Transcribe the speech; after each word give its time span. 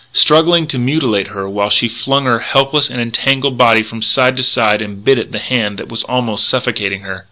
struggling 0.13 0.65
to 0.65 0.79
mutilate 0.79 1.27
her 1.27 1.47
while 1.47 1.69
she 1.69 1.87
flung 1.87 2.25
her 2.25 2.39
helpless 2.39 2.89
and 2.89 2.99
entangled 2.99 3.55
body 3.55 3.83
from 3.83 4.01
side 4.01 4.35
to 4.35 4.41
side 4.41 4.81
and 4.81 5.03
bit 5.03 5.19
at 5.19 5.31
the 5.31 5.37
hand 5.37 5.77
that 5.77 5.89
was 5.89 6.01
almost 6.05 6.49
suffocating 6.49 7.01
her. 7.01 7.19